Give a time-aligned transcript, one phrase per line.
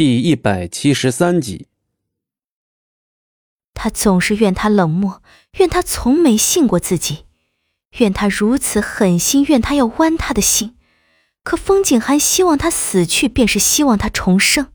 [0.00, 1.66] 第一百七十三集。
[3.74, 5.22] 他总是怨他冷漠，
[5.58, 7.26] 怨他从没信过自己，
[7.98, 10.74] 怨他如此狠心，怨他要剜他的心。
[11.42, 14.72] 可风景寒希望他死去，便是希望他重生。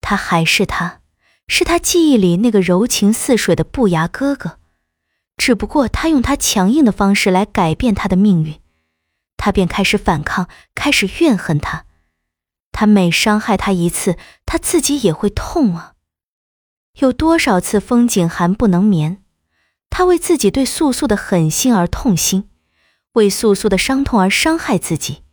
[0.00, 1.00] 他还是他，
[1.46, 4.58] 是他记忆里那个柔情似水的不牙哥哥，
[5.36, 8.58] 只不过他用他强硬的方式来改变他的命运，
[9.36, 11.84] 他便开始反抗，开始怨恨他。
[12.78, 14.16] 他每伤害他一次，
[14.46, 15.94] 他自己也会痛啊。
[17.00, 19.20] 有多少次风景寒不能眠，
[19.90, 22.48] 他为自己对素素的狠心而痛心，
[23.14, 25.24] 为素素的伤痛而伤害自己。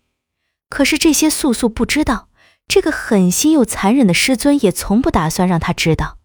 [0.70, 2.30] 可是这些素素不知道，
[2.68, 6.18] 这个狠心又残忍的师尊也从不打算让他知道。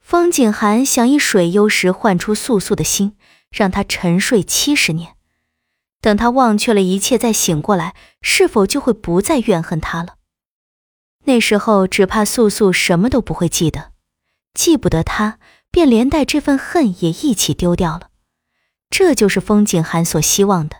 [0.00, 3.16] 风景寒想以水幽石换出素素的心，
[3.52, 5.14] 让他沉睡七十年。
[6.00, 10.15] 等他忘却了一切再醒过来，是否就会不再怨恨他了？
[11.26, 13.92] 那时候只怕素素什么都不会记得，
[14.54, 15.38] 记不得他，
[15.70, 18.10] 便连带这份恨也一起丢掉了。
[18.88, 20.78] 这就是风景寒所希望的。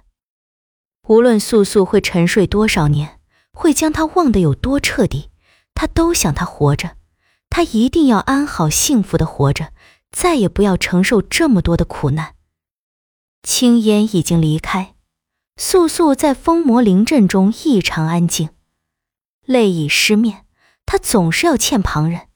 [1.08, 3.20] 无论素素会沉睡多少年，
[3.52, 5.30] 会将他忘得有多彻底，
[5.74, 6.96] 他都想他活着，
[7.50, 9.72] 他一定要安好幸福的活着，
[10.10, 12.34] 再也不要承受这么多的苦难。
[13.42, 14.94] 青烟已经离开。
[15.58, 18.50] 素素在风魔灵阵中异常安静，
[19.44, 20.45] 泪已湿面。
[20.86, 22.28] 他总是要欠旁人，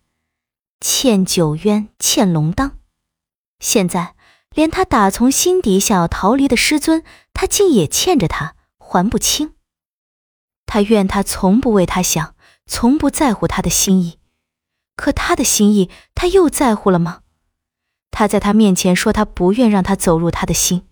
[0.81, 2.79] 欠九渊，欠龙当。
[3.61, 4.15] 现在
[4.51, 9.55] 连他打从心底想要逃离的师尊，他竟也欠着他，还不清。
[10.67, 12.35] 他怨他从不为他想，
[12.67, 14.19] 从不在乎他的心意。
[14.97, 17.21] 可他的心意，他又在乎了吗？
[18.11, 20.87] 他在他面前说他不愿让他走入他的心。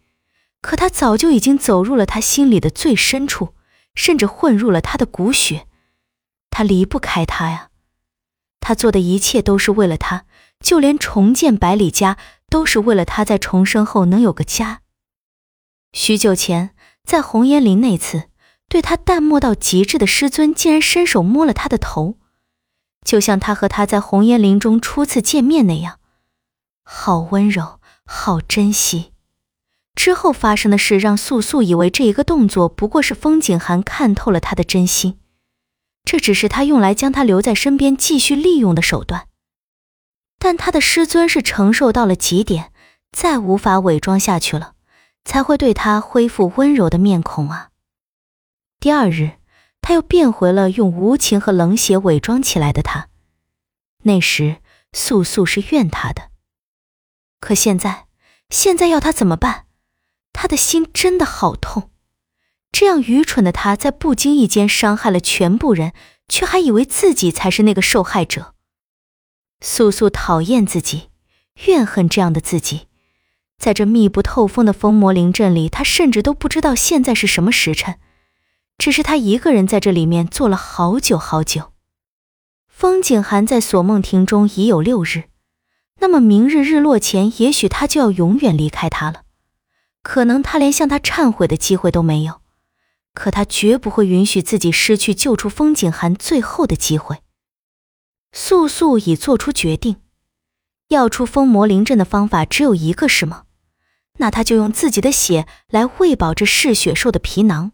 [0.61, 3.55] 可他早就已经走入了他心里的最深处，
[3.95, 5.68] 甚至混入了他的骨血。
[6.59, 7.69] 他离不开他呀！
[8.59, 10.25] 他做的一切都是为了他，
[10.59, 12.19] 就连重建百里家
[12.51, 14.81] 都是为了他在重生后能有个家。
[15.93, 16.75] 许久前，
[17.05, 18.25] 在红烟林那次，
[18.69, 22.17] 对他淡漠到极致的师尊竟然伸手摸了他的头，
[23.05, 26.01] 就像他和他在红烟林中初次见面那样，
[26.83, 29.13] 好温柔，好珍惜。
[29.95, 35.21] 之后发生的事让素素以为这一个动作不过是风景寒看透了他的真心，
[36.09, 39.29] 这只是他用来将他留在身边继续利用的手段。
[40.39, 42.73] 但他的师尊是承受到了极点，
[43.13, 44.73] 再无法伪装下去了，
[45.27, 47.73] 才会对他恢复温柔的面孔啊。
[48.81, 49.33] 第二日，
[49.83, 53.11] 他又变回了用无情和冷血伪装起来的他。
[54.05, 54.63] 那时
[54.95, 56.31] 素素是怨他的，
[57.39, 58.07] 可现在，
[58.49, 59.67] 现在要他怎么办？
[60.33, 61.91] 他的心真的好痛，
[62.71, 65.93] 这样愚蠢的他在不经意间伤害了全部人，
[66.29, 68.55] 却还以为自己才是那个受害者。
[69.61, 71.09] 素素讨厌自己，
[71.67, 72.87] 怨恨这样的自己。
[73.59, 77.99] 在这密不透风的风魔灵阵里，他甚至都不知道现在是什么时辰，
[78.79, 81.73] 只是他一个人在这里面坐了好久好久。
[82.69, 85.25] 风景寒在锁梦亭中已有六日，
[85.99, 89.23] 那么明日日落前，也许他就要永远离开他了。
[90.05, 92.41] 可能他连向他忏悔的机会都没有，
[93.19, 97.19] 可他绝不会允许自己失去救出风景寒最后的机会。
[98.33, 99.97] 素素已做出决定，
[100.87, 103.47] 要出风魔灵阵的方法只有一个，是吗？
[104.19, 107.73] 那他就用自己的血来喂饱这嗜血兽的皮囊。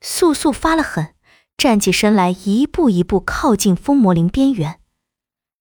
[0.00, 1.14] 素素发了狠，
[1.58, 4.80] 站起身来，一步一步靠近风魔灵边缘。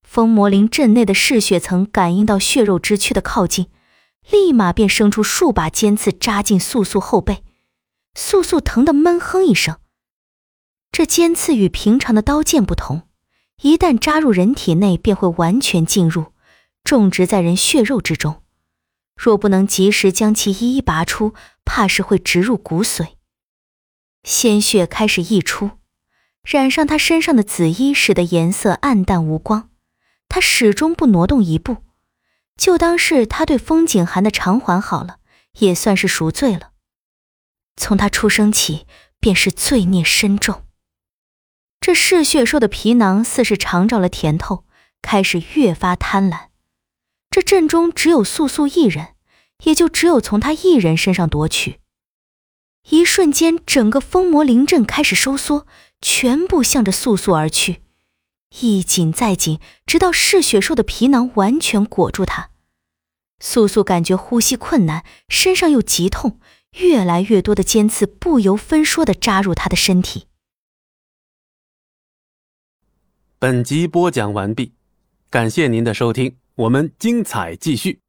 [0.01, 3.67] 风魔灵阵内的嗜血层感应到血肉之躯的靠近。
[4.31, 7.43] 立马便生出数把尖刺扎进素素后背，
[8.15, 9.77] 素素疼得闷哼一声。
[10.91, 13.07] 这尖刺与平常的刀剑不同，
[13.61, 16.33] 一旦扎入人体内，便会完全进入，
[16.83, 18.43] 种植在人血肉之中。
[19.15, 21.33] 若不能及时将其一一拔出，
[21.65, 23.09] 怕是会植入骨髓。
[24.23, 25.71] 鲜血开始溢出，
[26.43, 29.69] 染上他身上的紫衣，使得颜色暗淡无光。
[30.29, 31.77] 他始终不挪动一步。
[32.55, 35.17] 就当是他对风景寒的偿还好了，
[35.59, 36.72] 也算是赎罪了。
[37.75, 38.85] 从他出生起，
[39.19, 40.63] 便是罪孽深重。
[41.79, 44.65] 这嗜血兽的皮囊似是尝着了甜头，
[45.01, 46.47] 开始越发贪婪。
[47.29, 49.15] 这阵中只有素素一人，
[49.63, 51.79] 也就只有从他一人身上夺取。
[52.89, 55.65] 一瞬间，整个风魔灵阵开始收缩，
[56.01, 57.81] 全部向着素素而去。
[58.59, 62.51] 一紧再紧，直到嗜血兽的皮囊完全裹住他。
[63.39, 66.39] 素素感觉呼吸困难，身上又极痛，
[66.81, 70.27] 越来越多的尖刺不由分说的扎入他的身体。
[73.39, 74.73] 本集播讲完毕，
[75.29, 78.02] 感谢您的收听，我们精彩继续。